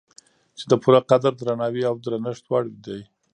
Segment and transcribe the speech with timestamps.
[0.57, 3.01] چې د پوره قدر، درناوي او درنښت وړ دی